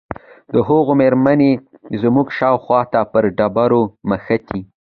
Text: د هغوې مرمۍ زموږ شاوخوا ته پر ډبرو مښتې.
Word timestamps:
د 0.53 0.55
هغوې 0.67 0.93
مرمۍ 0.99 1.51
زموږ 2.01 2.27
شاوخوا 2.37 2.81
ته 2.91 3.01
پر 3.11 3.23
ډبرو 3.37 3.81
مښتې. 4.09 4.59